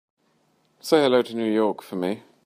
Say 0.79 1.03
hello 1.03 1.21
to 1.21 1.35
New 1.35 1.45
York 1.53 1.83
for 1.83 1.95
me. 1.95 2.23